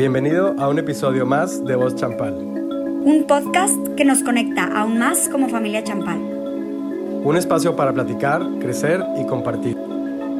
[0.00, 2.32] Bienvenido a un episodio más de Voz Champal.
[2.32, 6.18] Un podcast que nos conecta aún más como familia Champal.
[6.18, 9.76] Un espacio para platicar, crecer y compartir.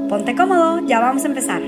[0.08, 1.60] Ponte cómodo, ya vamos a empezar.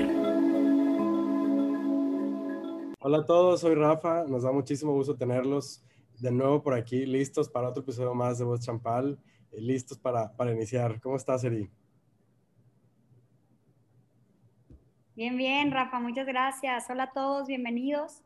[2.99, 4.23] Hola a todos, soy Rafa.
[4.23, 5.83] Nos da muchísimo gusto tenerlos
[6.19, 9.19] de nuevo por aquí, listos para otro episodio más de Voz Champal,
[9.51, 10.99] eh, listos para, para iniciar.
[10.99, 11.69] ¿Cómo estás, Eri?
[15.15, 16.89] Bien, bien, Rafa, muchas gracias.
[16.89, 18.23] Hola a todos, bienvenidos.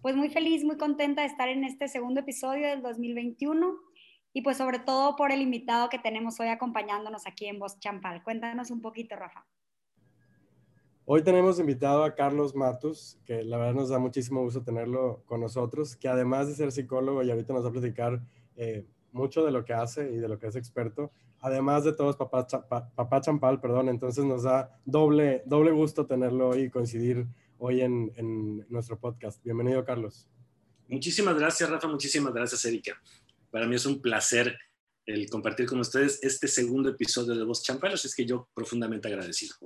[0.00, 3.76] Pues muy feliz, muy contenta de estar en este segundo episodio del 2021
[4.32, 8.22] y pues sobre todo por el invitado que tenemos hoy acompañándonos aquí en Voz Champal.
[8.22, 9.44] Cuéntanos un poquito, Rafa.
[11.04, 15.38] Hoy tenemos invitado a Carlos Matus, que la verdad nos da muchísimo gusto tenerlo con
[15.38, 18.22] nosotros, que además de ser psicólogo y ahorita nos va a platicar
[18.56, 22.16] eh, mucho de lo que hace y de lo que es experto, además de todos
[22.16, 22.46] papá,
[22.94, 27.26] papá Champal, perdón, entonces nos da doble, doble gusto tenerlo y coincidir
[27.58, 29.42] hoy en, en, nuestro podcast.
[29.44, 30.28] Bienvenido, Carlos.
[30.88, 33.00] Muchísimas gracias, Rafa, muchísimas gracias, Erika.
[33.50, 34.56] Para mí es un placer
[35.04, 39.08] el compartir con ustedes este segundo episodio de Voz Champal, así es que yo profundamente
[39.08, 39.56] agradecido.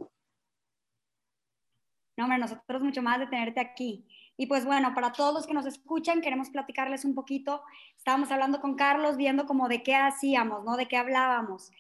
[2.17, 4.09] No, hombre, nosotros mucho más de tenerte aquí.
[4.37, 7.63] Y pues bueno, para todos los que nos escuchan, queremos platicarles un poquito.
[7.97, 10.77] Estábamos hablando con Carlos, viendo como de qué hacíamos, ¿no?
[10.77, 11.71] De qué hablábamos.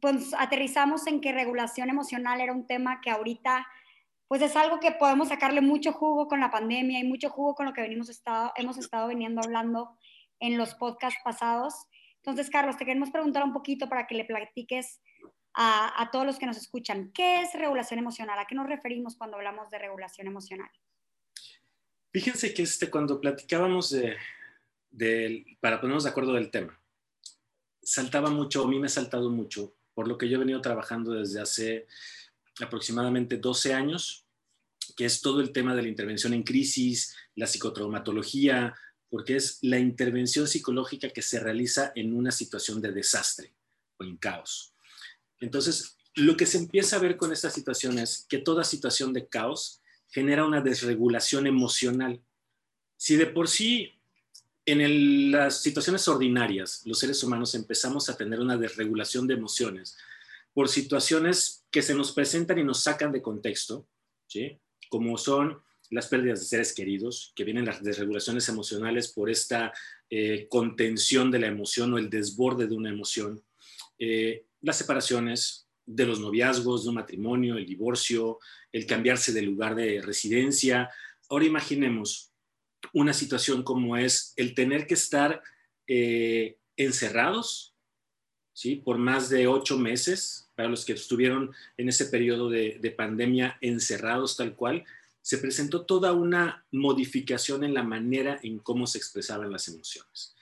[0.00, 3.66] Pues aterrizamos en que regulación emocional era un tema que ahorita,
[4.28, 7.64] pues es algo que podemos sacarle mucho jugo con la pandemia y mucho jugo con
[7.64, 9.96] lo que venimos estado, hemos estado viniendo hablando
[10.40, 11.88] en los podcasts pasados.
[12.16, 15.00] Entonces, Carlos, te queremos preguntar un poquito para que le platiques
[15.54, 17.12] a, a todos los que nos escuchan.
[17.14, 18.38] ¿Qué es regulación emocional?
[18.38, 20.70] ¿A qué nos referimos cuando hablamos de regulación emocional?
[22.14, 24.16] Fíjense que este, cuando platicábamos de,
[24.92, 26.80] de, para ponernos de acuerdo del tema,
[27.82, 31.10] saltaba mucho, a mí me ha saltado mucho, por lo que yo he venido trabajando
[31.10, 31.88] desde hace
[32.60, 34.28] aproximadamente 12 años,
[34.96, 38.76] que es todo el tema de la intervención en crisis, la psicotraumatología,
[39.10, 43.56] porque es la intervención psicológica que se realiza en una situación de desastre
[43.98, 44.72] o en caos.
[45.40, 49.26] Entonces, lo que se empieza a ver con esta situación es que toda situación de
[49.26, 49.80] caos
[50.14, 52.22] genera una desregulación emocional.
[52.96, 53.98] Si de por sí
[54.64, 59.98] en las situaciones ordinarias los seres humanos empezamos a tener una desregulación de emociones
[60.54, 63.88] por situaciones que se nos presentan y nos sacan de contexto,
[64.28, 64.56] ¿sí?
[64.88, 65.60] como son
[65.90, 69.72] las pérdidas de seres queridos, que vienen las desregulaciones emocionales por esta
[70.08, 73.42] eh, contención de la emoción o el desborde de una emoción,
[73.98, 78.38] eh, las separaciones, de los noviazgos, de un matrimonio, el divorcio,
[78.72, 80.90] el cambiarse de lugar de residencia.
[81.28, 82.32] Ahora imaginemos
[82.92, 85.42] una situación como es el tener que estar
[85.86, 87.74] eh, encerrados,
[88.52, 88.76] ¿sí?
[88.76, 93.58] Por más de ocho meses, para los que estuvieron en ese periodo de, de pandemia
[93.60, 94.84] encerrados tal cual,
[95.20, 100.36] se presentó toda una modificación en la manera en cómo se expresaban las emociones.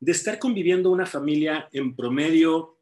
[0.00, 2.78] De estar conviviendo una familia en promedio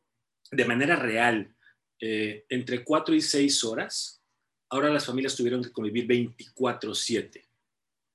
[0.51, 1.56] de manera real,
[2.01, 4.23] eh, entre 4 y 6 horas,
[4.69, 7.47] ahora las familias tuvieron que convivir 24/7.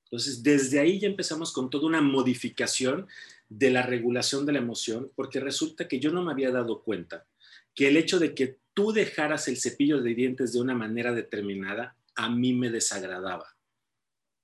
[0.04, 3.08] Entonces, desde ahí ya empezamos con toda una modificación
[3.48, 7.26] de la regulación de la emoción, porque resulta que yo no me había dado cuenta
[7.74, 11.96] que el hecho de que tú dejaras el cepillo de dientes de una manera determinada,
[12.14, 13.56] a mí me desagradaba.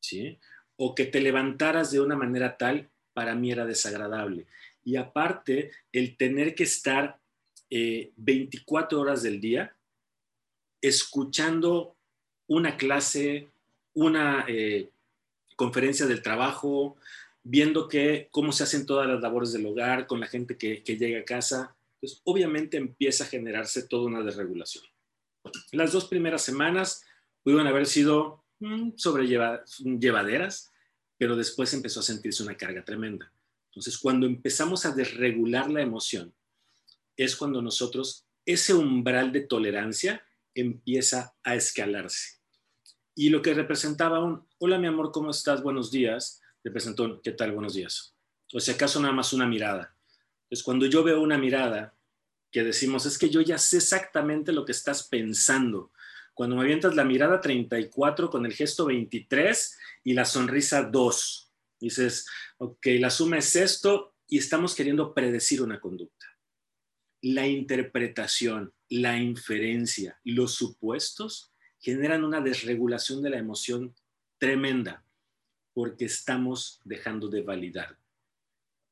[0.00, 0.38] ¿Sí?
[0.77, 4.47] O que te levantaras de una manera tal, para mí era desagradable.
[4.84, 7.18] Y aparte, el tener que estar
[7.71, 9.75] 24 eh, horas del día
[10.81, 11.97] escuchando
[12.47, 13.49] una clase,
[13.95, 14.91] una eh,
[15.56, 16.97] conferencia del trabajo,
[17.43, 21.21] viendo que, cómo se hacen todas las labores del hogar con la gente que, llega
[21.21, 21.75] a casa.
[22.01, 24.84] Pues obviamente empieza a generarse toda una desregulación.
[25.73, 27.05] Las dos primeras semanas
[27.43, 30.73] pudieron haber sido mm, sobrellevaderas,
[31.17, 33.33] pero después empezó a sentirse una carga tremenda.
[33.71, 36.33] Entonces, cuando empezamos a desregular la emoción
[37.19, 40.25] es cuando nosotros, ese umbral de tolerancia
[40.55, 42.39] empieza a escalarse.
[43.15, 45.60] Y lo que representaba un, hola mi amor, ¿cómo estás?
[45.63, 47.53] Buenos días, representó un, ¿qué tal?
[47.53, 48.15] Buenos días.
[48.54, 49.97] O si acaso nada más una mirada.
[50.45, 51.92] Entonces, cuando yo veo una mirada
[52.53, 55.91] que decimos, es que yo ya sé exactamente lo que estás pensando.
[56.34, 62.28] Cuando me avientas la mirada 34 con el gesto 23 y la sonrisa 2, dices,
[62.59, 66.17] ok, la suma es esto y estamos queriendo predecir una conducta
[67.20, 73.94] la interpretación, la inferencia, los supuestos generan una desregulación de la emoción
[74.38, 75.04] tremenda
[75.72, 77.98] porque estamos dejando de validar.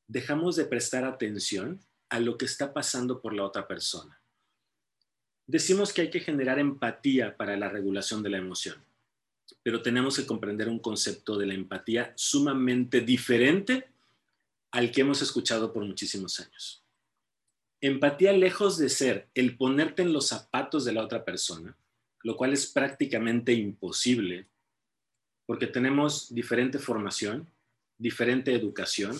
[0.07, 4.21] Dejamos de prestar atención a lo que está pasando por la otra persona.
[5.45, 8.83] Decimos que hay que generar empatía para la regulación de la emoción.
[9.63, 13.89] pero tenemos que comprender un concepto de la empatía sumamente diferente
[14.71, 16.86] al que hemos escuchado por muchísimos años.
[17.79, 21.77] Empatía lejos de ser el ponerte en los zapatos de la otra persona,
[22.23, 24.47] lo cual es prácticamente imposible
[25.47, 27.49] porque tenemos diferente formación,
[27.97, 29.17] diferente educación,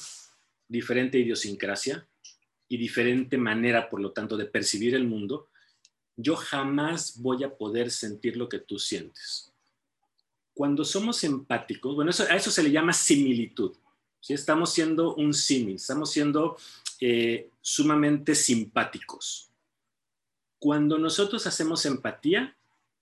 [0.68, 2.06] diferente idiosincrasia
[2.68, 5.48] y diferente manera, por lo tanto, de percibir el mundo,
[6.18, 9.54] yo jamás voy a poder sentir lo que tú sientes.
[10.54, 13.74] Cuando somos empáticos, bueno, a eso se le llama similitud.
[14.20, 14.34] ¿sí?
[14.34, 16.58] Estamos siendo un símil, estamos siendo
[17.00, 19.52] eh, sumamente simpáticos.
[20.60, 22.56] Cuando nosotros hacemos empatía,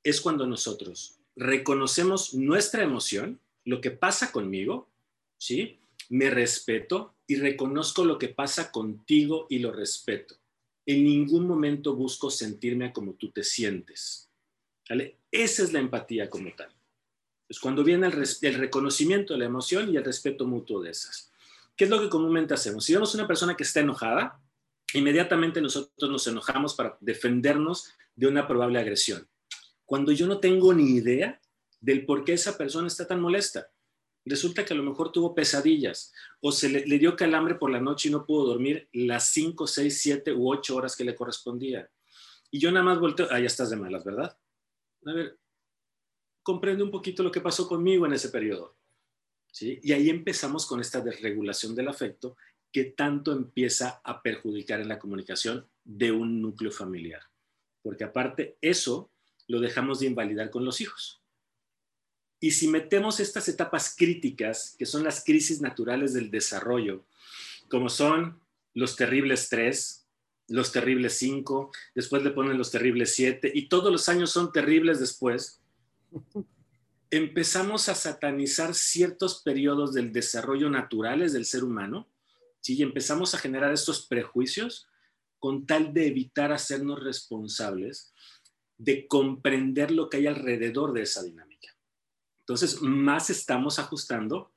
[0.03, 4.88] es cuando nosotros reconocemos nuestra emoción, lo que pasa conmigo,
[5.38, 5.80] ¿sí?
[6.09, 10.36] Me respeto y reconozco lo que pasa contigo y lo respeto.
[10.86, 14.30] En ningún momento busco sentirme como tú te sientes.
[15.31, 16.69] Esa es la empatía como tal.
[17.50, 21.31] Es cuando viene el, reconocimiento de la emoción y el respeto mutuo de esas.
[21.75, 22.86] ¿Qué es lo que comúnmente hacemos?
[22.86, 24.42] Si vemos una persona que está enojada,
[24.94, 29.27] inmediatamente nosotros nos enojamos para defendernos de una probable agresión
[29.86, 31.39] cuando yo no tengo ni idea
[31.80, 33.72] del por qué esa persona está tan molesta.
[34.25, 36.12] Resulta que a lo mejor tuvo pesadillas
[36.42, 40.01] o se le, dio calambre por la noche y no pudo dormir las 5, 6,
[40.01, 41.89] 7 u 8 horas que le correspondía.
[42.50, 44.36] Y yo nada más volteo, ah, ya estás de malas, ¿verdad?
[45.06, 45.38] A ver,
[46.42, 48.75] comprende un poquito lo que pasó conmigo en ese periodo.
[49.61, 52.35] Y ahí empezamos con esta desregulación del afecto
[52.71, 57.21] que tanto empieza a perjudicar en la comunicación de un núcleo familiar.
[57.81, 59.11] Porque aparte, eso
[59.47, 61.21] lo dejamos de invalidar con los hijos.
[62.39, 67.05] Y si metemos estas etapas críticas, que son las crisis naturales del desarrollo,
[67.69, 68.41] como son
[68.73, 70.05] los terribles tres,
[70.47, 74.99] los terribles cinco, después le ponen los terribles siete, y todos los años son terribles
[74.99, 75.61] después,
[77.11, 82.07] empezamos a satanizar ciertos periodos del desarrollo naturales del ser humano,
[82.73, 84.87] y empezamos a generar estos prejuicios
[85.39, 88.13] con tal de evitar hacernos responsables
[88.77, 91.77] de comprender lo que hay alrededor de esa dinámica.
[92.39, 94.51] Entonces, más estamos ajustando,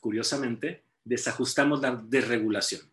[0.00, 2.92] curiosamente, desajustamos la desregulación,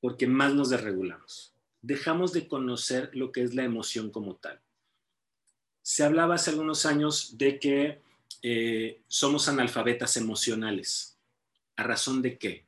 [0.00, 1.54] porque más nos desregulamos.
[1.80, 4.60] Dejamos de conocer lo que es la emoción como tal.
[5.82, 8.00] Se hablaba hace algunos años de que
[8.42, 11.18] eh, somos analfabetas emocionales.
[11.76, 12.66] ¿A razón de qué?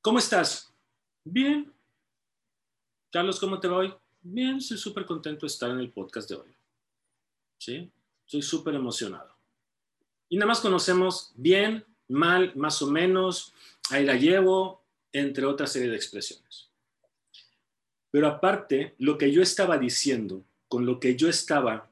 [0.00, 0.72] ¿Cómo estás?
[1.24, 1.72] Bien.
[3.12, 3.94] Carlos, ¿cómo te va hoy?
[4.22, 6.50] Bien, estoy súper contento de estar en el podcast de hoy.
[7.58, 7.90] ¿Sí?
[8.24, 9.34] Estoy súper emocionado.
[10.28, 13.52] Y nada más conocemos bien, mal, más o menos,
[13.90, 14.82] ahí la llevo,
[15.12, 16.68] entre otra serie de expresiones.
[18.10, 21.89] Pero aparte, lo que yo estaba diciendo, con lo que yo estaba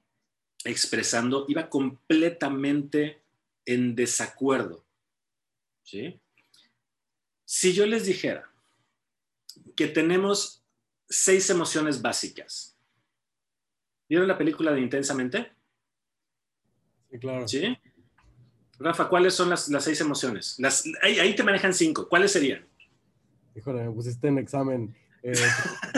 [0.68, 3.22] expresando, iba completamente
[3.64, 4.84] en desacuerdo.
[5.82, 6.20] ¿Sí?
[7.44, 8.50] Si yo les dijera
[9.74, 10.62] que tenemos
[11.08, 12.76] seis emociones básicas.
[14.08, 15.52] ¿Vieron la película de Intensamente?
[17.10, 17.48] Sí, claro.
[17.48, 17.76] ¿Sí?
[18.78, 20.56] Rafa, ¿cuáles son las, seis emociones?
[20.58, 22.08] Las, ahí, te manejan cinco.
[22.08, 22.66] ¿Cuáles serían?
[23.56, 24.94] Híjole, me pusiste en examen.
[25.22, 25.32] Eh,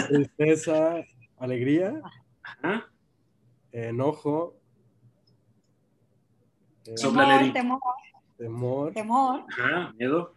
[0.09, 1.05] tristeza,
[1.37, 2.01] alegría,
[3.73, 4.60] enojo,
[6.97, 7.81] temor, temor,
[8.37, 9.45] temor, temor,
[9.97, 10.33] miedo,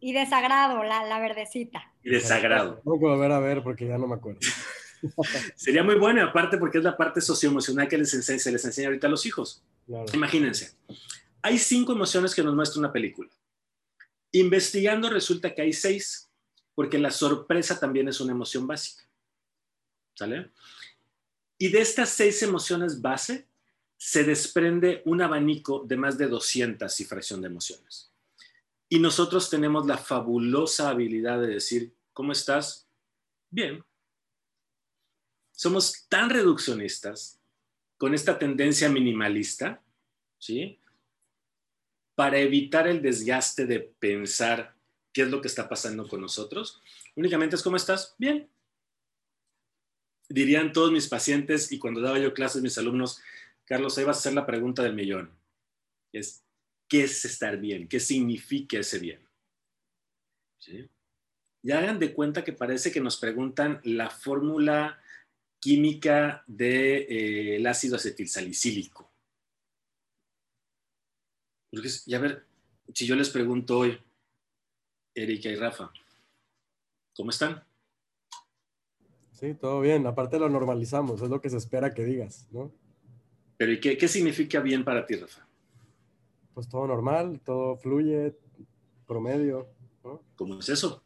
[0.00, 1.92] y desagrado, la, la verdecita.
[2.02, 2.82] Y desagrado.
[2.84, 4.40] No puedo ver a ver porque ya no me acuerdo.
[5.56, 9.06] Sería muy bueno, aparte porque es la parte socioemocional que les se les enseña ahorita
[9.06, 9.64] a los hijos.
[10.12, 10.76] Imagínense,
[11.40, 13.30] hay cinco emociones que nos muestra una película.
[14.32, 16.30] Investigando resulta que hay seis,
[16.74, 19.04] porque la sorpresa también es una emoción básica.
[20.14, 20.50] ¿Sale?
[21.58, 23.46] Y de estas seis emociones base
[24.04, 28.12] se desprende un abanico de más de 200 y de emociones.
[28.88, 32.88] Y nosotros tenemos la fabulosa habilidad de decir, ¿cómo estás?
[33.48, 33.84] Bien.
[35.52, 37.38] Somos tan reduccionistas
[37.96, 39.80] con esta tendencia minimalista,
[40.36, 40.80] ¿sí?
[42.16, 44.74] Para evitar el desgaste de pensar
[45.12, 46.82] qué es lo que está pasando con nosotros.
[47.14, 48.16] Únicamente es, ¿cómo estás?
[48.18, 48.50] Bien.
[50.28, 53.20] Dirían todos mis pacientes y cuando daba yo clases mis alumnos,
[53.64, 55.30] Carlos, ahí vas a hacer la pregunta del millón.
[56.12, 56.44] Es,
[56.88, 59.26] qué es estar bien, qué significa ese bien.
[60.58, 60.88] ¿Sí?
[61.72, 65.00] Hagan de cuenta que parece que nos preguntan la fórmula
[65.60, 69.10] química del de, eh, ácido acetilsalicílico.
[71.70, 72.44] Porque, y a ver,
[72.92, 73.98] si yo les pregunto hoy,
[75.14, 75.92] Erika y Rafa,
[77.14, 77.64] ¿cómo están?
[79.32, 80.06] Sí, todo bien.
[80.06, 82.72] Aparte lo normalizamos, es lo que se espera que digas, ¿no?
[83.62, 85.46] Pero ¿y qué, qué significa bien para ti, Rafa?
[86.52, 88.36] Pues todo normal, todo fluye,
[89.06, 89.68] promedio.
[90.02, 90.20] ¿no?
[90.34, 91.04] ¿Cómo es eso?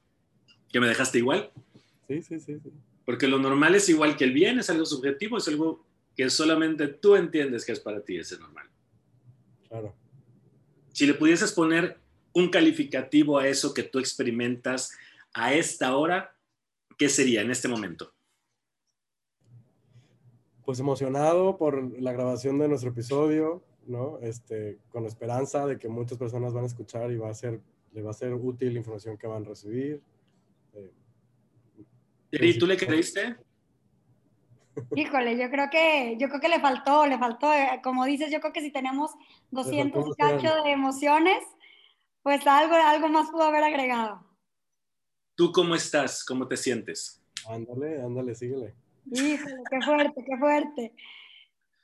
[0.73, 1.53] ¿Que me dejaste igual?
[2.09, 2.73] Sí, sí, sí, sí.
[3.05, 5.85] Porque lo normal es igual que el bien, es algo subjetivo, es algo
[6.17, 8.71] que solamente tú entiendes que es para ti ese normal.
[9.69, 9.95] Claro.
[10.95, 11.99] Si le pudieses poner
[12.33, 14.97] un calificativo a eso que tú experimentas
[15.35, 16.35] a esta hora,
[16.97, 18.15] ¿qué sería en este momento?
[20.67, 24.19] Pues emocionado por la grabación de nuestro episodio, ¿no?
[24.21, 27.61] Este, con esperanza de que muchas personas van a escuchar y va a ser,
[27.93, 30.03] le va a ser útil la información que van a recibir.
[30.75, 30.93] Eh,
[32.33, 33.37] ¿Y tú le creíste?
[34.95, 38.41] Híjole, yo creo que yo creo que le faltó, le faltó, eh, como dices, yo
[38.41, 39.13] creo que si tenemos
[39.53, 41.39] 200 y cacho de emociones,
[42.23, 44.27] pues algo, algo más pudo haber agregado.
[45.37, 46.25] ¿Tú cómo estás?
[46.25, 47.23] ¿Cómo te sientes?
[47.49, 48.75] Ándale, ándale, síguele.
[49.11, 50.93] Híjole, qué fuerte, qué fuerte.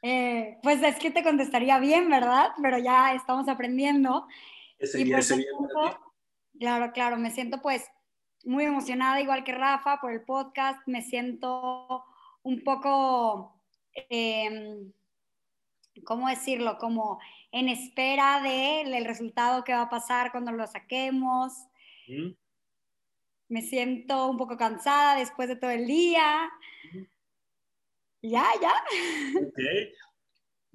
[0.02, 2.50] Eh, pues es que te contestaría bien, ¿verdad?
[2.60, 4.26] Pero ya estamos aprendiendo.
[4.78, 6.00] Ese Y siento-.
[6.58, 7.84] Claro, claro, me siento pues
[8.44, 10.80] muy emocionada, igual que Rafa, por el podcast.
[10.86, 12.04] Me siento
[12.42, 13.62] un poco,
[14.08, 14.92] em,
[16.04, 16.78] ¿cómo decirlo?
[16.78, 17.20] Como
[17.52, 21.52] en espera del resultado que va a pasar cuando lo saquemos.
[22.08, 22.32] ¿Mm?
[23.48, 26.50] Me siento un poco cansada después de todo el día.
[28.22, 28.72] Ya, ya.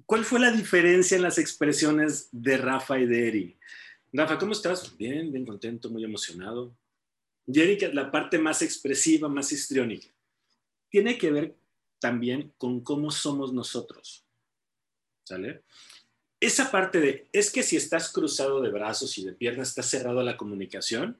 [0.04, 3.58] ¿Cuál fue la diferencia en las expresiones de Rafa y de Eri?
[4.12, 4.96] Rafa, ¿cómo estás?
[4.96, 6.74] Bien, bien contento, muy emocionado.
[7.46, 10.08] Y Eri, que es la parte más expresiva, más histriónica.
[10.90, 11.56] Tiene que ver
[11.98, 14.24] también con cómo somos nosotros.
[15.24, 15.62] ¿Sale?
[16.40, 20.20] Esa parte de, es que si estás cruzado de brazos y de piernas, estás cerrado
[20.20, 21.18] a la comunicación,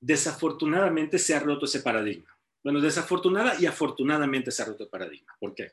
[0.00, 2.36] desafortunadamente se ha roto ese paradigma.
[2.62, 5.34] Bueno, desafortunada y afortunadamente se ha roto el paradigma.
[5.38, 5.72] ¿Por qué?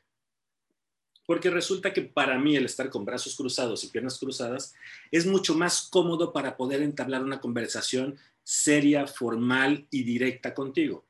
[1.26, 4.74] Porque resulta que para mí el estar con brazos cruzados y piernas cruzadas
[5.10, 11.04] es mucho más cómodo para poder entablar una conversación seria, formal y directa contigo.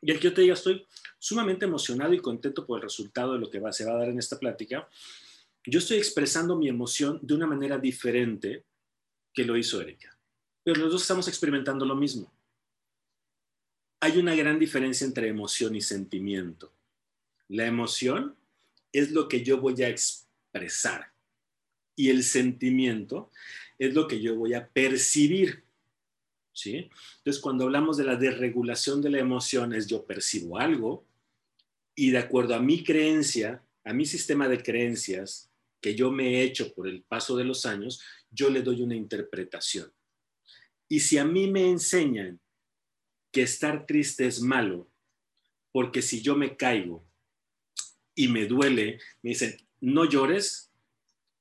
[0.00, 0.86] Y que yo te diga, estoy
[1.18, 4.08] sumamente emocionado y contento por el resultado de lo que va, se va a dar
[4.08, 4.88] en esta plática.
[5.66, 8.64] Yo estoy expresando mi emoción de una manera diferente
[9.32, 10.16] que lo hizo Erika.
[10.62, 12.32] Pero los dos estamos experimentando lo mismo.
[14.04, 16.74] Hay una gran diferencia entre emoción y sentimiento.
[17.48, 18.36] La emoción
[18.92, 21.10] es lo que yo voy a expresar
[21.96, 23.30] y el sentimiento
[23.78, 25.64] es lo que yo voy a percibir.
[26.52, 26.90] ¿Sí?
[27.16, 31.06] Entonces, cuando hablamos de la desregulación de la emoción, es yo percibo algo
[31.94, 36.42] y de acuerdo a mi creencia, a mi sistema de creencias que yo me he
[36.42, 39.90] hecho por el paso de los años, yo le doy una interpretación.
[40.90, 42.38] Y si a mí me enseñan
[43.34, 44.88] que estar triste es malo,
[45.72, 47.04] porque si yo me caigo
[48.14, 50.70] y me duele, me dicen, no llores,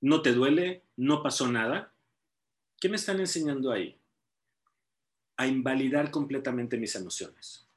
[0.02, 1.94] no te duele, no pasó nada,
[2.82, 3.96] ¿qué me están enseñando ahí?
[5.38, 7.68] A invalidar completamente mis emociones.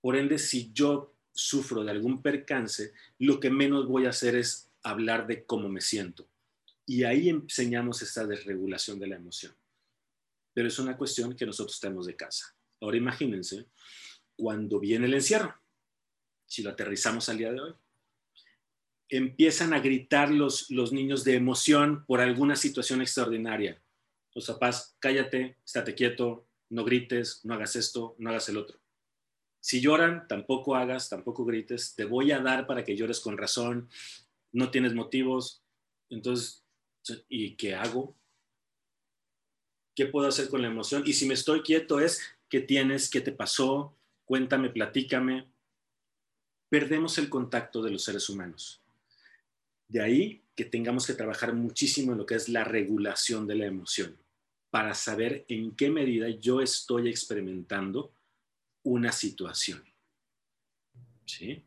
[0.00, 4.70] Por ende, si yo sufro de algún percance, lo que menos voy a hacer es
[4.82, 6.26] hablar de cómo me siento.
[6.86, 9.54] Y ahí enseñamos esta desregulación de la emoción.
[10.54, 12.55] Pero es una cuestión que nosotros tenemos de casa.
[12.80, 13.66] Ahora imagínense
[14.36, 15.54] cuando viene el encierro,
[16.46, 17.74] si lo aterrizamos al día de hoy,
[19.08, 23.80] empiezan a gritar los, los niños de emoción por alguna situación extraordinaria.
[24.34, 28.78] Los papás, cállate, estate quieto, no grites, no hagas esto, no hagas el otro.
[29.60, 33.88] Si lloran, tampoco hagas, tampoco grites, te voy a dar para que llores con razón,
[34.52, 35.64] no tienes motivos,
[36.08, 36.64] entonces,
[37.28, 38.16] ¿y qué hago?
[39.94, 41.02] ¿Qué puedo hacer con la emoción?
[41.06, 43.10] Y si me estoy quieto es, ¿qué tienes?
[43.10, 43.96] ¿Qué te pasó?
[44.24, 45.48] Cuéntame, platícame.
[46.68, 48.82] Perdemos el contacto de los seres humanos.
[49.88, 53.66] De ahí que tengamos que trabajar muchísimo en lo que es la regulación de la
[53.66, 54.16] emoción,
[54.70, 58.12] para saber en qué medida yo estoy experimentando
[58.82, 59.84] una situación.
[61.24, 61.62] ¿Sí?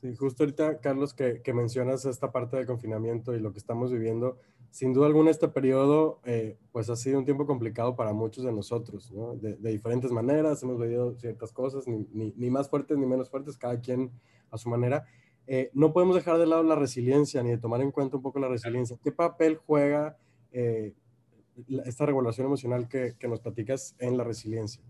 [0.00, 3.92] Sí, justo ahorita, Carlos, que, que mencionas esta parte del confinamiento y lo que estamos
[3.92, 4.38] viviendo,
[4.70, 8.52] sin duda alguna este periodo eh, pues ha sido un tiempo complicado para muchos de
[8.52, 9.36] nosotros, ¿no?
[9.36, 13.28] de, de, diferentes maneras, hemos vivido ciertas cosas, ni, ni, ni, más fuertes ni menos
[13.28, 14.10] fuertes, cada quien
[14.50, 15.04] a su manera.
[15.46, 18.38] Eh, no podemos dejar de lado la resiliencia ni de tomar en cuenta un poco
[18.38, 18.96] la resiliencia.
[19.04, 20.16] ¿Qué papel juega
[20.52, 20.94] eh,
[21.84, 24.82] esta regulación emocional que, que nos platicas en la resiliencia?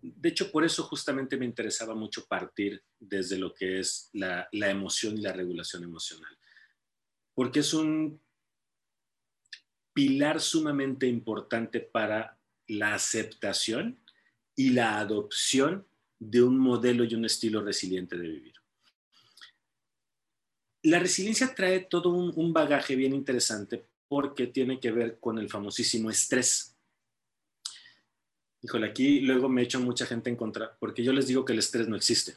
[0.00, 5.18] De hecho, por eso justamente me interesaba mucho partir desde lo que es la, emoción
[5.18, 6.38] y la regulación emocional,
[7.34, 8.20] porque es un
[9.92, 12.38] pilar sumamente importante para
[12.68, 14.00] la aceptación
[14.54, 15.86] y la adopción
[16.18, 18.54] de un modelo y un estilo resiliente de vivir.
[20.82, 26.10] la resiliencia trae todo un, bagaje bien interesante porque tiene que ver con el famosísimo
[26.10, 26.77] estrés.
[28.62, 31.60] Híjole, aquí luego me echo mucha gente en contra porque yo les digo que el
[31.60, 32.36] estrés no existe.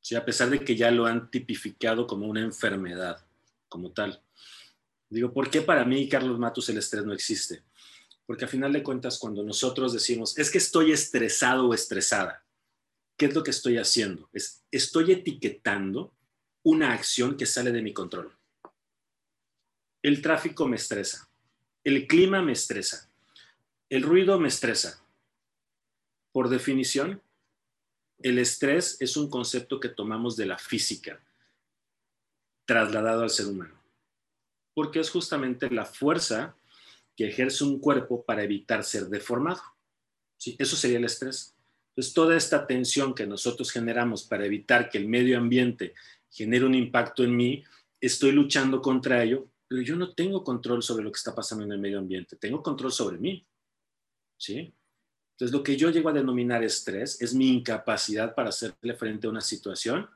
[0.00, 3.24] Sí, a pesar de que ya lo han tipificado como una enfermedad,
[3.68, 4.22] como tal.
[5.08, 7.62] Digo, ¿por qué para mí, Carlos Matus, el estrés no existe?
[8.26, 12.44] Porque a final de cuentas, cuando nosotros decimos, es que estoy estresado o estresada,
[13.16, 14.28] ¿qué es lo que estoy haciendo?
[14.32, 16.14] Es, estoy etiquetando
[16.62, 18.32] una acción que sale de mi control.
[20.02, 21.28] El tráfico me estresa,
[21.84, 23.09] el clima me estresa,
[23.90, 25.04] el ruido me estresa.
[26.32, 27.20] Por definición,
[28.22, 31.20] el estrés es un concepto que tomamos de la física,
[32.66, 33.74] trasladado al ser humano,
[34.74, 36.56] porque es justamente la fuerza
[37.16, 39.60] que ejerce un cuerpo para evitar ser deformado.
[40.36, 40.54] ¿Sí?
[40.58, 41.56] Eso sería el estrés.
[41.88, 45.94] Entonces, toda esta tensión que nosotros generamos para evitar que el medio ambiente
[46.30, 47.64] genere un impacto en mí,
[48.00, 51.72] estoy luchando contra ello, pero yo no tengo control sobre lo que está pasando en
[51.72, 53.44] el medio ambiente, tengo control sobre mí.
[54.40, 54.72] ¿Sí?
[55.32, 59.30] Entonces, lo que yo llego a denominar estrés es mi incapacidad para hacerle frente a
[59.30, 60.08] una situación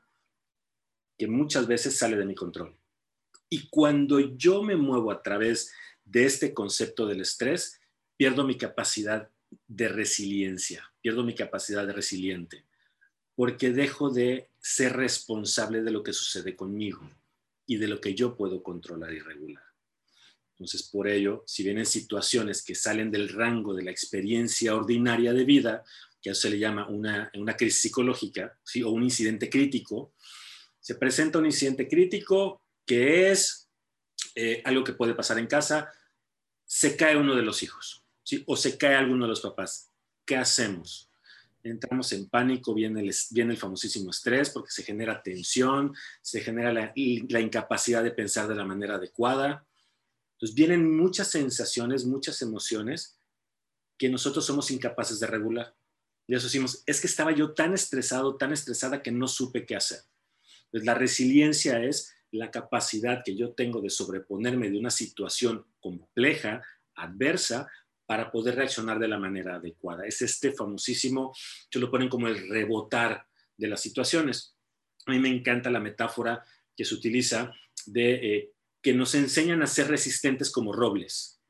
[1.17, 2.75] que muchas veces sale de mi control.
[3.49, 5.71] Y cuando yo me muevo a través
[6.03, 7.79] de este concepto del estrés,
[8.17, 9.29] pierdo mi capacidad
[9.67, 12.65] de resiliencia, pierdo mi capacidad de resiliente,
[13.35, 17.07] porque dejo de ser responsable de lo que sucede conmigo
[17.67, 19.64] y de lo que yo puedo controlar y regular.
[20.55, 25.43] Entonces, por ello, si vienen situaciones que salen del rango de la experiencia ordinaria de
[25.43, 25.83] vida,
[26.21, 30.13] que se le llama una, una crisis psicológica, o un incidente crítico,
[30.79, 33.69] se presenta un incidente crítico que es
[34.33, 35.91] eh, algo que puede pasar en casa,
[36.65, 38.03] se cae uno de los hijos,
[38.45, 39.91] o se cae alguno de los papás.
[40.25, 41.09] ¿Qué hacemos?
[41.63, 46.71] Entramos en pánico, viene el, viene el famosísimo estrés porque se genera tensión, se genera
[46.71, 49.65] la, la incapacidad de pensar de la manera adecuada.
[50.35, 53.17] Entonces vienen muchas sensaciones, muchas emociones
[53.97, 55.75] que nosotros somos incapaces de regular.
[56.27, 59.75] Y eso decimos, es que estaba yo tan estresado, tan estresada que no supe qué
[59.75, 59.99] hacer.
[60.65, 66.63] Entonces la resiliencia es la capacidad que yo tengo de sobreponerme de una situación compleja,
[66.95, 67.67] adversa,
[68.05, 70.05] para poder reaccionar de la manera adecuada.
[70.05, 71.33] Es este famosísimo,
[71.71, 73.25] yo lo ponen como el rebotar
[73.57, 74.55] de las situaciones.
[75.05, 76.43] A mí me encanta la metáfora
[76.75, 77.51] que se utiliza
[77.85, 78.54] de eh,
[78.85, 81.41] que nos enseñan a ser resistentes como robles.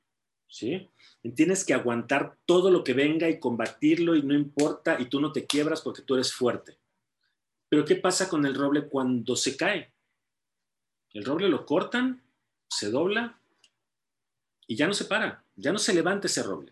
[0.48, 0.90] ¿Sí?
[1.36, 5.34] Tienes que aguantar todo lo que venga y combatirlo y no importa y tú no
[5.34, 6.80] te quiebras porque tú eres fuerte.
[7.68, 9.92] Pero ¿qué pasa con el roble cuando se cae?
[11.12, 12.24] El roble lo cortan,
[12.70, 13.38] se dobla
[14.66, 16.72] y ya no se para, ya no se levanta ese roble.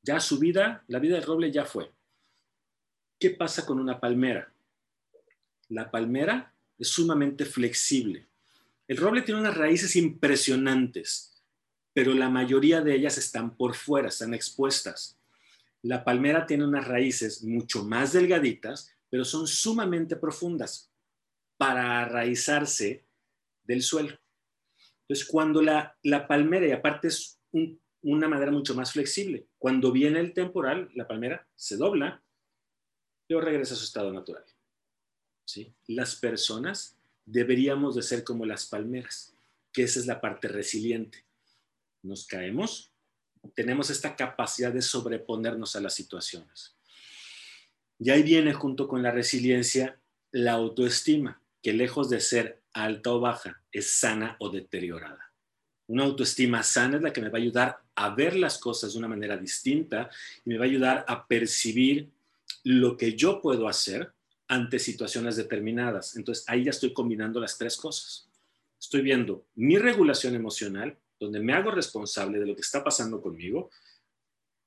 [0.00, 1.92] Ya su vida, la vida del roble ya fue.
[3.18, 4.50] ¿Qué pasa con una palmera?
[5.68, 8.29] La palmera es sumamente flexible.
[8.90, 11.40] El roble tiene unas raíces impresionantes,
[11.92, 15.16] pero la mayoría de ellas están por fuera, están expuestas.
[15.80, 20.90] La palmera tiene unas raíces mucho más delgaditas, pero son sumamente profundas
[21.56, 23.06] para arraizarse
[23.62, 24.18] del suelo.
[25.02, 27.38] Entonces, cuando la, palmera, y aparte es
[28.02, 32.24] una madera mucho más flexible, cuando viene el temporal, la palmera se dobla,
[33.28, 34.44] pero regresa a su estado natural.
[35.44, 35.72] ¿Sí?
[35.86, 36.99] Las personas
[37.30, 39.34] deberíamos de ser como las palmeras,
[39.72, 41.24] que esa es la parte resiliente.
[42.02, 42.92] Nos caemos,
[43.54, 46.74] tenemos esta capacidad de sobreponernos a las situaciones.
[47.98, 49.98] Y ahí viene junto con la resiliencia
[50.32, 55.32] la autoestima, que lejos de ser alta o baja, es sana o deteriorada.
[55.86, 58.98] Una autoestima sana es la que me va a ayudar a ver las cosas de
[58.98, 60.08] una manera distinta
[60.44, 62.08] y me va a ayudar a percibir
[62.64, 64.12] lo que yo puedo hacer
[64.50, 66.16] ante situaciones determinadas.
[66.16, 68.28] Entonces ahí ya estoy combinando las tres cosas.
[68.80, 73.70] Estoy viendo mi regulación emocional, donde me hago responsable de lo que está pasando conmigo,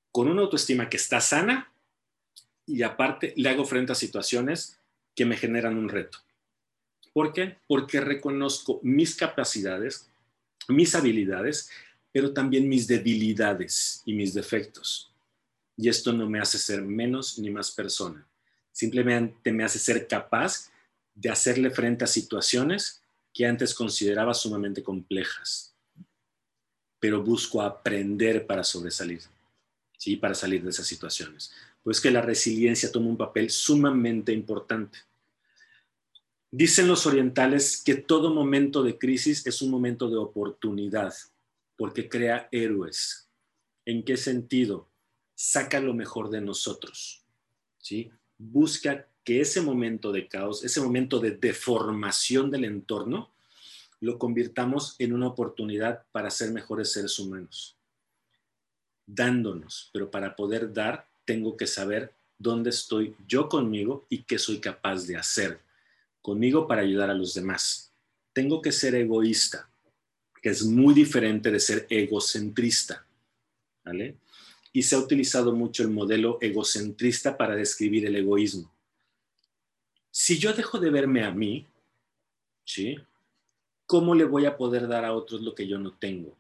[0.10, 1.74] con una autoestima que está sana
[2.66, 4.80] y aparte le hago frente a situaciones
[5.14, 6.20] que me generan un reto.
[7.12, 7.58] ¿Por qué?
[7.68, 10.10] Porque reconozco mis capacidades,
[10.70, 11.70] mis habilidades,
[12.14, 15.14] pero también mis debilidades y mis defectos.
[15.76, 18.26] Y esto no me hace ser menos ni más persona.
[18.74, 20.72] Simplemente me hace ser capaz
[21.16, 25.76] de hacerle frente a situaciones que antes consideraba sumamente complejas.
[27.00, 29.22] Pero busco aprender para sobresalir,
[29.98, 30.18] ¿sí?
[30.18, 31.54] Para salir de esas situaciones.
[31.84, 34.98] Pues que la resiliencia toma un papel sumamente importante.
[36.50, 41.14] Dicen los orientales que todo momento de crisis es un momento de oportunidad,
[41.78, 43.30] porque crea héroes.
[43.86, 44.90] ¿En qué sentido?
[45.36, 47.24] Saca lo mejor de nosotros.
[47.80, 48.12] ¿sí?
[48.52, 53.32] Busca que ese momento de caos, ese momento de deformación del entorno,
[54.02, 57.78] lo convirtamos en una oportunidad para ser mejores seres humanos.
[59.06, 64.60] Dándonos, pero para poder dar, tengo que saber dónde estoy yo conmigo y qué soy
[64.60, 65.62] capaz de hacer
[66.22, 67.94] conmigo para ayudar a los demás.
[68.34, 69.70] Tengo que ser egoísta,
[70.42, 73.06] que es muy diferente de ser egocentrista.
[73.86, 74.18] ¿Vale?
[74.74, 78.74] Y se ha utilizado mucho el modelo egocentrista para describir el egoísmo.
[80.12, 81.66] Si yo dejo de verme a mí,
[82.66, 82.98] ¿sí?
[83.86, 86.36] ¿Cómo le voy a poder dar a otros lo que yo no tengo?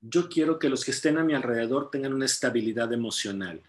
[0.00, 3.62] Yo quiero que los que estén a mi alrededor tengan una estabilidad emocional,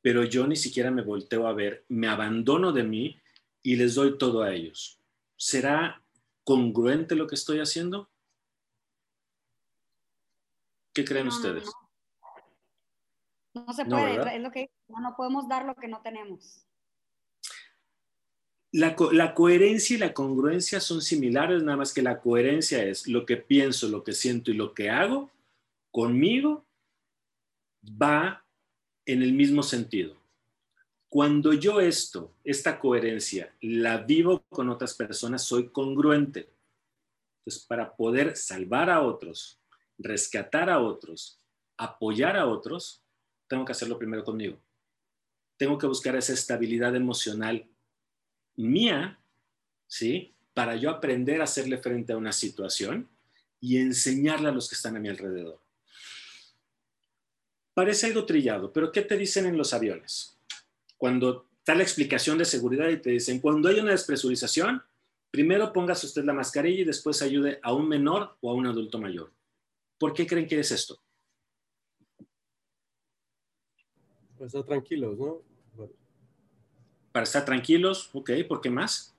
[0.00, 3.20] pero yo ni siquiera me volteo a ver, me abandono de mí
[3.62, 4.98] y les doy todo a ellos.
[5.36, 6.02] ¿Será
[6.44, 8.08] congruente lo que estoy haciendo?
[10.92, 11.64] ¿Qué creen ustedes?
[11.64, 11.83] No,
[13.72, 16.66] se puede, es lo que no podemos dar lo que no tenemos.
[18.72, 23.24] La, la, coherencia y la congruencia son similares, nada más que la coherencia es lo
[23.24, 25.30] que pienso, lo que siento y lo que hago
[25.92, 26.66] conmigo
[27.84, 28.44] va
[29.06, 30.16] en el mismo sentido.
[31.08, 36.50] Cuando yo esto, esta coherencia, la vivo con otras personas, soy congruente.
[37.38, 39.60] Entonces, para poder salvar a otros,
[39.96, 41.38] rescatar a otros,
[41.76, 43.03] apoyar a otros,
[43.54, 44.58] tengo que hacerlo primero conmigo.
[45.56, 47.64] Tengo que buscar esa estabilidad emocional
[48.56, 49.16] mía,
[49.86, 50.34] ¿sí?
[50.54, 53.08] Para yo aprender a hacerle frente a una situación
[53.60, 55.60] y enseñarle a los que están a mi alrededor.
[57.74, 60.36] Parece algo trillado, pero ¿qué te dicen en los aviones?
[60.98, 64.82] Cuando está la explicación de seguridad y te dicen, cuando hay una despresurización,
[65.30, 68.98] primero póngase usted la mascarilla y después ayude a un menor o a un adulto
[68.98, 69.32] mayor.
[69.96, 71.03] ¿Por qué creen que es esto?
[74.36, 75.42] Para estar tranquilos, ¿no?
[77.12, 79.14] Para estar tranquilos, ok, ¿por qué más?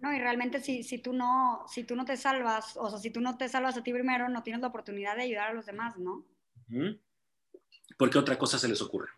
[0.00, 3.10] No, y realmente si, si, tú no, si tú no te salvas, o sea, si
[3.10, 5.66] tú no te salvas a ti primero, no tienes la oportunidad de ayudar a los
[5.66, 6.24] demás, ¿no?
[7.98, 9.08] ¿Por qué otra cosa se les ocurre?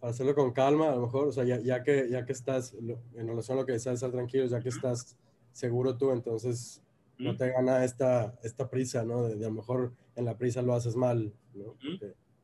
[0.00, 3.28] Para hacerlo con calma, a lo mejor, o sea, ya, que, ya que estás, en
[3.28, 5.16] relación a lo que decías, estar tranquilos, ya que estás
[5.52, 6.82] seguro tú, entonces
[7.18, 9.24] no te gana esta, esta prisa, ¿no?
[9.24, 11.76] De, a lo mejor en la prisa lo haces mal, ¿no?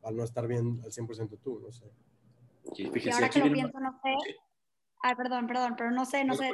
[0.05, 1.85] Al no estar bien al 100% tú, no sé.
[2.75, 4.15] y ahora que lo pienso, no sé.
[5.01, 6.51] Ay, perdón, perdón, pero no sé, no, sé.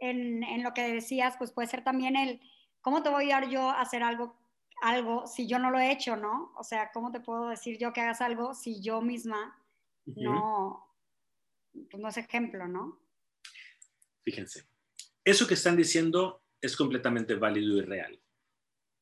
[0.00, 2.40] En, en, lo que decías, pues puede ser también el,
[2.82, 4.36] ¿cómo te voy a dar yo a hacer algo
[4.82, 6.52] algo si yo no lo he hecho, ¿no?
[6.56, 9.58] O sea, ¿cómo te puedo decir yo que hagas algo si yo misma
[10.04, 10.94] no,
[11.72, 13.00] pues no es ejemplo, ¿no?
[14.22, 14.66] Fíjense,
[15.24, 18.20] eso que están diciendo es completamente válido y real,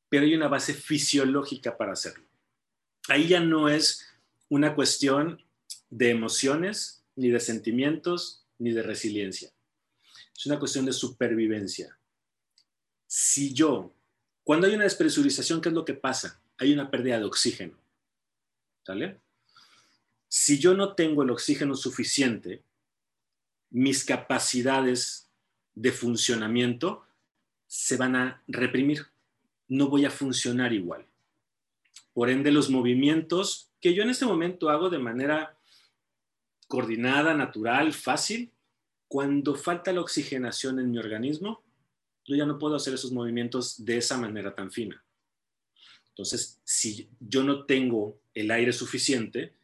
[0.09, 2.27] pero hay una base fisiológica para hacerlo.
[3.09, 4.07] Ahí ya no es
[4.49, 5.43] una cuestión
[5.91, 9.53] de emociones, ni de sentimientos, ni de resiliencia.
[10.37, 11.97] Es una cuestión de supervivencia.
[13.07, 13.95] Si yo
[14.45, 16.39] cuando hay una despresurización, ¿qué es lo que pasa?
[16.59, 17.79] Hay una pérdida de oxígeno.
[18.85, 19.19] ¿Sale?
[20.29, 22.63] Si yo no tengo el oxígeno suficiente,
[23.71, 25.31] mis capacidades
[25.75, 27.07] de funcionamiento
[27.67, 29.07] se van a reprimir.
[29.67, 31.07] No voy a funcionar igual.
[32.15, 35.59] Por ende, los movimientos que yo en este momento hago de manera
[36.69, 38.53] coordinada, natural, fácil,
[39.09, 41.63] cuando falta la oxigenación en mi organismo,
[42.25, 45.05] yo ya no puedo hacer esos movimientos de esa manera tan fina.
[46.09, 49.55] Entonces, si yo no tengo el aire suficiente,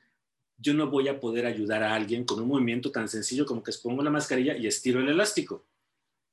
[0.59, 3.73] yo no voy a poder ayudar a alguien con un movimiento tan sencillo como que
[3.83, 5.65] pongo la mascarilla y estiro el elástico.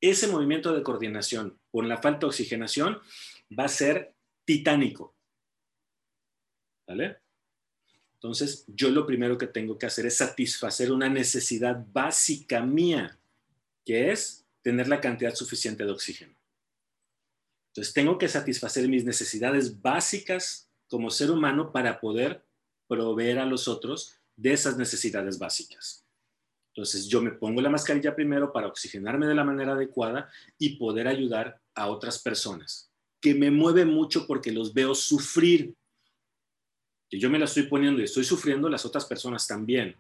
[0.02, 3.00] Ese movimiento de coordinación con la falta de oxigenación
[3.58, 5.16] va a ser titánico.
[6.88, 7.18] ¿Vale?
[8.14, 13.20] Entonces, yo lo primero que tengo que hacer es satisfacer una necesidad básica mía,
[13.86, 16.36] que es tener la cantidad suficiente de oxígeno.
[17.70, 22.44] Entonces, tengo que satisfacer mis necesidades básicas como ser humano para poder
[22.88, 26.04] proveer a los otros de esas necesidades básicas.
[26.74, 31.08] Entonces, yo me pongo la mascarilla primero para oxigenarme de la manera adecuada y poder
[31.08, 35.76] ayudar a otras personas, que me mueve mucho porque los veo sufrir.
[37.10, 39.96] Que yo me la estoy poniendo y estoy sufriendo, las otras personas también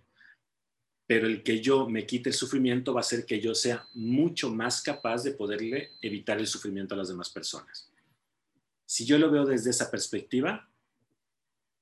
[1.07, 4.53] pero el que yo me quite el sufrimiento va a hacer que yo sea mucho
[4.53, 7.89] más capaz de poderle evitar el sufrimiento a las demás personas.
[8.85, 10.69] Si yo lo veo desde esa perspectiva,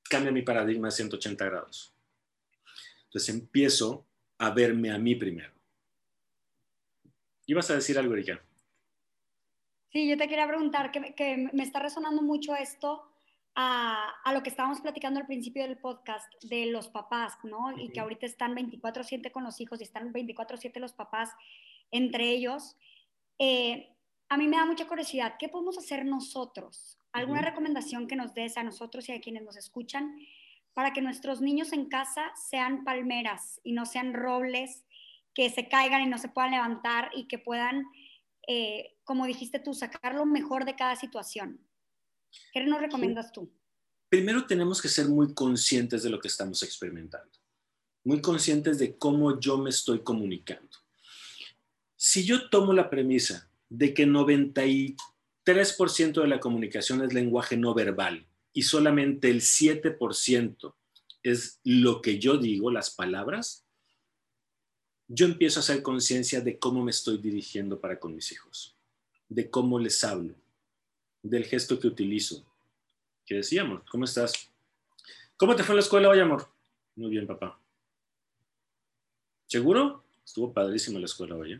[0.08, 1.92] cambia mi paradigma de 180 grados.
[3.06, 4.06] Entonces empiezo
[4.38, 5.52] a verme a mí primero.
[7.48, 8.44] ¿Ibas a decir algo, Erika?
[9.92, 13.10] Sí, yo te quería preguntar, que, que me está resonando mucho esto
[13.56, 17.72] a, lo que estábamos platicando al principio del podcast de los papás, ¿no?
[17.78, 21.32] Y que ahorita están 24/7 con los hijos y están 24/7 los papás
[21.92, 22.76] entre ellos.
[23.40, 23.92] eh,
[24.30, 26.98] a mí me da mucha curiosidad, ¿qué podemos hacer nosotros?
[27.12, 30.18] ¿Alguna recomendación que nos des a nosotros y a quienes nos escuchan
[30.74, 34.84] para que nuestros niños en casa sean palmeras y no sean robles
[35.34, 37.86] que se caigan y no se puedan levantar y que puedan,
[38.48, 41.65] eh, como dijiste tú, sacar lo mejor de cada situación?
[42.54, 43.52] ¿Qué nos recomiendas tú?
[44.10, 47.32] Primero tenemos que ser muy conscientes de lo que estamos experimentando,
[48.04, 50.78] muy conscientes de cómo yo me estoy comunicando.
[51.96, 58.28] Si yo tomo la premisa de que 93% de la comunicación es lenguaje no verbal
[58.54, 60.76] y solamente el 7%
[61.24, 63.66] es lo que yo digo, las palabras,
[65.08, 68.78] yo empiezo a hacer conciencia de cómo me estoy dirigiendo para con mis hijos,
[69.28, 70.36] de cómo les hablo,
[71.30, 72.46] del gesto que utilizo.
[73.26, 73.84] ¿Qué decíamos?
[73.90, 74.52] ¿Cómo estás?
[75.38, 76.48] ¿Cómo te fue en la escuela hoy, amor?
[76.96, 77.60] Muy bien, papá.
[79.48, 80.04] ¿Seguro?
[80.24, 81.60] Estuvo padrísimo la escuela hoy.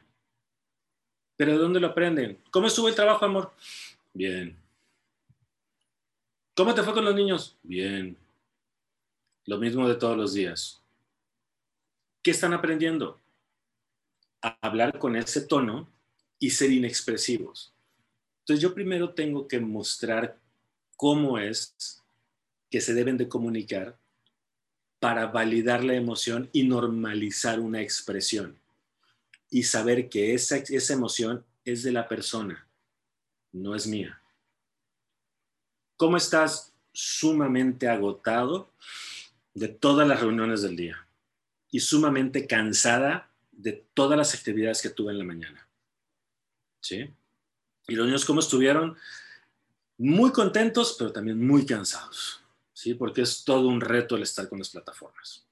[1.36, 2.40] ¿Pero de dónde lo aprenden?
[2.52, 3.52] ¿Cómo estuvo el trabajo, amor?
[4.14, 4.56] Bien.
[6.56, 7.58] ¿Cómo te fue con los niños?
[7.64, 8.16] Bien.
[9.46, 10.82] Lo mismo de todos los días.
[12.22, 13.20] ¿Qué están aprendiendo?
[14.42, 15.90] A hablar con ese tono
[16.40, 17.75] y ser inexpresivos.
[18.46, 20.40] Entonces yo primero tengo que mostrar
[20.96, 22.04] cómo es
[22.70, 23.98] que se deben de comunicar
[25.00, 28.56] para validar la emoción y normalizar una expresión
[29.50, 32.68] y saber que esa, esa emoción es de la persona,
[33.52, 34.22] no es mía.
[35.98, 36.72] ¿Cómo estás?
[36.94, 38.70] Sumamente agotado
[39.56, 41.08] de todas las reuniones del día
[41.72, 45.68] y sumamente cansada de todas las actividades que tuve en la mañana.
[46.80, 47.10] ¿Sí?
[47.88, 48.98] Y los niños, ¿cómo estuvieron?
[49.98, 52.42] Muy contentos, pero también muy cansados.
[52.74, 52.94] ¿Sí?
[52.94, 55.46] Porque es todo un reto el estar con las plataformas.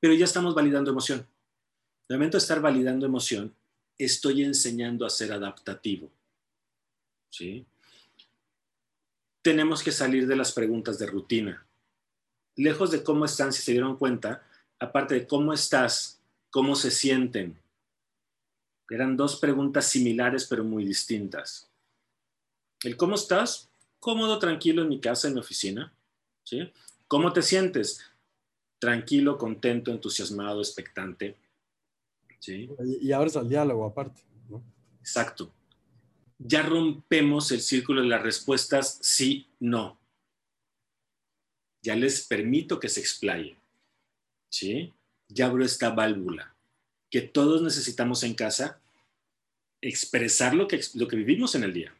[0.00, 1.26] Pero ya estamos validando emoción.
[2.08, 3.54] De momento de estar validando emoción,
[3.98, 6.10] estoy enseñando a ser adaptativo.
[7.30, 7.66] ¿Sí?
[9.42, 11.66] Tenemos que salir de las preguntas de rutina.
[12.56, 14.46] Lejos de cómo están, si se dieron cuenta,
[14.78, 16.20] aparte de cómo estás,
[16.50, 17.58] cómo se sienten.
[18.90, 21.70] Eran dos preguntas similares pero muy distintas.
[22.82, 25.92] El cómo estás, cómodo, tranquilo en mi casa, en mi oficina.
[26.42, 26.70] ¿Sí?
[27.08, 28.00] ¿Cómo te sientes?
[28.78, 31.36] Tranquilo, contento, entusiasmado, expectante.
[32.46, 34.22] Y, abres al diálogo aparte.
[35.00, 35.50] Exacto.
[36.38, 39.98] Ya rompemos el círculo de las respuestas sí, no.
[41.82, 43.56] Ya les permito que se explaye.
[44.50, 44.92] ¿Sí?
[45.28, 46.53] Ya abro esta válvula
[47.14, 48.80] que todos necesitamos en casa
[49.80, 51.94] expresar lo que, lo que vivimos en el día.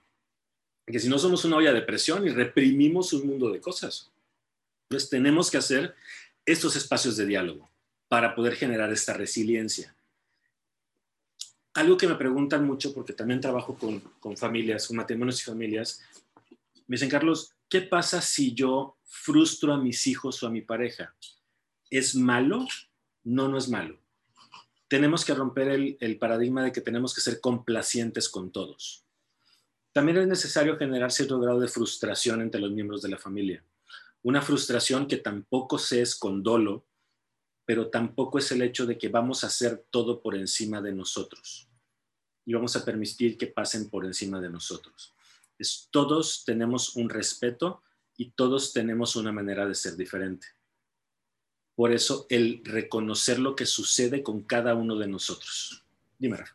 [0.84, 4.10] Que si no somos una olla de presión y reprimimos un mundo de cosas.
[4.88, 5.94] Entonces tenemos que hacer
[6.44, 7.70] estos espacios de diálogo
[8.08, 9.94] para poder generar esta resiliencia
[11.74, 16.02] algo que me preguntan mucho, porque también trabajo con, familias, con matrimonios y familias,
[16.86, 21.14] me dicen, Carlos, ¿qué pasa si yo frustro a mis hijos o a mi pareja?
[21.90, 22.66] ¿Es malo?
[23.24, 23.98] No, no es malo.
[24.94, 29.04] Tenemos que romper el, paradigma de que tenemos que ser complacientes con todos.
[29.92, 33.64] También es necesario generar cierto grado de frustración entre los miembros de la familia.
[34.22, 36.16] Una frustración que tampoco se es
[37.64, 41.68] pero tampoco es el hecho de que vamos a hacer todo por encima de nosotros
[42.46, 45.12] y vamos a permitir que pasen por encima de nosotros.
[45.58, 47.82] Es, todos tenemos un respeto
[48.16, 50.46] y todos tenemos una manera de ser diferente.
[51.74, 55.84] Por eso el reconocer lo que sucede con cada uno de nosotros.
[56.18, 56.54] Dime, Rafa.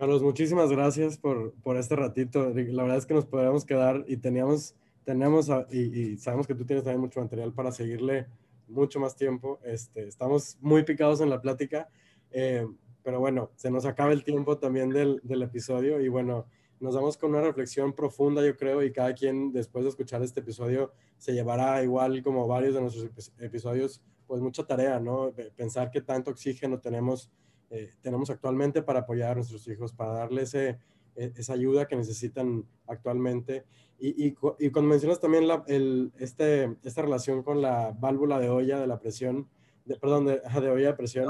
[0.00, 2.54] Carlos, muchísimas gracias por, por este ratito.
[2.54, 6.84] La verdad es que nos podríamos quedar y teníamos, tenemos, y, sabemos que tú tienes
[6.84, 8.26] también mucho material para seguirle
[8.66, 9.60] mucho más tiempo.
[9.62, 11.90] Este, estamos muy picados en la plática,
[12.30, 12.66] eh,
[13.02, 16.46] pero bueno, se nos acaba el tiempo también del, del, episodio y bueno,
[16.80, 20.40] nos vamos con una reflexión profunda, yo creo, y cada quien después de escuchar este
[20.40, 25.32] episodio se llevará igual como varios de nuestros episodios, pues mucha tarea, ¿no?
[25.56, 27.32] Pensar qué tanto oxígeno tenemos,
[27.68, 30.78] eh, tenemos actualmente para apoyar a nuestros hijos, para darles e,
[31.16, 33.64] esa ayuda que necesitan actualmente.
[33.98, 38.50] Y, y, y cuando mencionas también la, el, este, esta relación con la válvula de
[38.50, 39.48] olla de la presión,
[39.84, 41.28] de, perdón, de, de olla de presión,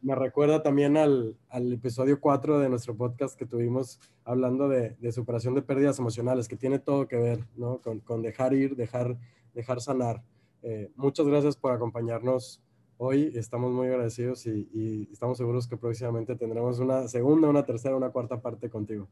[0.00, 5.10] me recuerda también al, al, episodio 4 de nuestro podcast que tuvimos hablando de, de,
[5.10, 7.80] superación de pérdidas emocionales, que tiene todo que ver ¿no?
[7.80, 9.18] con, con dejar ir, dejar,
[9.54, 10.22] dejar sanar.
[10.62, 12.60] Eh, muchas gracias por acompañarnos
[12.96, 13.32] hoy.
[13.34, 18.10] Estamos muy agradecidos y, y, estamos seguros que próximamente tendremos una segunda, una tercera, una
[18.10, 19.08] cuarta parte contigo.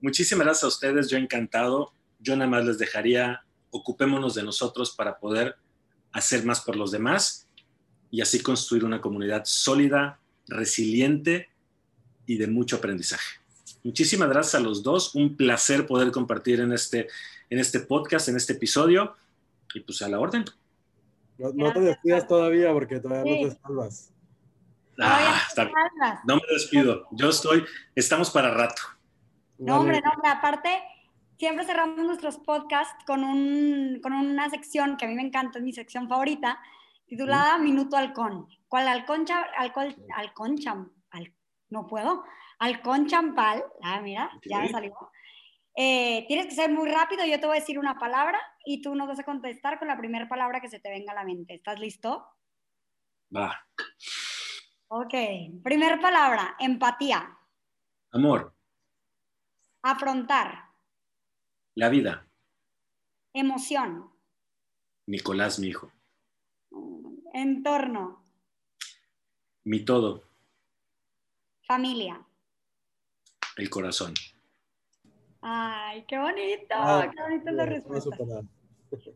[0.00, 1.92] Muchísimas gracias a ustedes, yo encantado.
[2.20, 5.56] Yo nada más les dejaría, ocupémonos de nosotros para poder
[6.12, 7.48] hacer más por los demás
[8.10, 11.48] y así construir una comunidad sólida, resiliente
[12.26, 13.38] y de mucho aprendizaje.
[13.84, 15.14] Muchísimas gracias a los dos.
[15.14, 17.08] Un placer poder compartir en este,
[17.50, 19.14] en este podcast, en este episodio.
[19.74, 20.44] Y pues a la orden.
[21.38, 24.12] No, te despidas todavía porque todavía no te salvas.
[25.00, 25.40] Ah,
[26.24, 27.06] no me despido.
[27.12, 28.82] Yo estoy, estamos para rato.
[29.58, 30.30] No, hombre, no, hombre.
[30.30, 30.82] Aparte,
[31.38, 35.64] siempre cerramos nuestros podcasts con, un, con una sección que a mí me encanta, es
[35.64, 36.58] mi sección favorita,
[37.06, 38.48] titulada Minuto Halcón.
[38.66, 39.24] ¿Cuál halcón,
[39.56, 40.90] alcohol, halcón cham,
[41.70, 42.24] no puedo,
[42.58, 44.94] halcón champal, ah, mira, ya me salió.
[45.80, 48.96] Eh, tienes que ser muy rápido, yo te voy a decir una palabra y tú
[48.96, 51.54] nos vas a contestar con la primera palabra que se te venga a la mente.
[51.54, 52.26] ¿Estás listo?
[53.34, 53.64] Va.
[54.88, 55.14] Ok,
[55.62, 57.38] primera palabra, empatía.
[58.10, 58.56] Amor.
[59.82, 60.64] Afrontar.
[61.76, 62.26] La vida.
[63.32, 64.10] Emoción.
[65.06, 65.92] Nicolás, mi hijo.
[67.32, 68.24] Entorno.
[69.62, 70.24] Mi todo.
[71.62, 72.26] Familia.
[73.56, 74.14] El corazón.
[75.40, 78.16] Ay, qué bonito, ah, qué bonito la respuesta.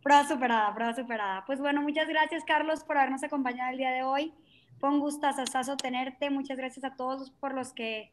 [0.03, 1.45] Prueba superada, prueba superada.
[1.47, 4.33] Pues bueno, muchas gracias Carlos por habernos acompañado el día de hoy.
[4.79, 5.43] Fue un gustazo
[5.77, 6.31] tenerte.
[6.31, 8.13] Muchas gracias a todos por los que,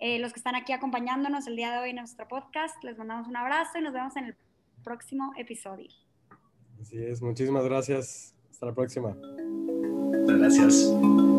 [0.00, 2.82] eh, los que están aquí acompañándonos el día de hoy en nuestro podcast.
[2.84, 4.36] Les mandamos un abrazo y nos vemos en el
[4.84, 5.88] próximo episodio.
[6.80, 8.34] Así es, muchísimas gracias.
[8.50, 9.16] Hasta la próxima.
[9.16, 11.37] Muchas gracias.